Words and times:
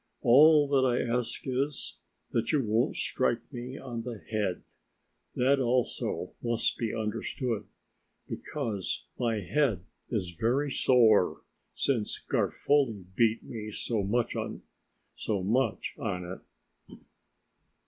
All 0.23 0.67
that 0.69 0.83
I 0.83 0.99
ask 0.99 1.45
is, 1.45 1.97
that 2.31 2.51
you 2.51 2.63
won't 2.65 2.95
strike 2.95 3.53
me 3.53 3.77
on 3.77 4.01
the 4.01 4.17
head; 4.31 4.63
that 5.35 5.59
also 5.59 6.33
must 6.41 6.79
be 6.79 6.91
understood, 6.91 7.67
because 8.27 9.05
my 9.19 9.41
head 9.41 9.85
is 10.09 10.31
very 10.31 10.71
sore 10.71 11.43
since 11.75 12.17
Garofoli 12.19 13.05
beat 13.15 13.43
me 13.43 13.69
so 13.69 14.01
much 14.03 14.35
on 14.35 14.63
it." 15.99 16.97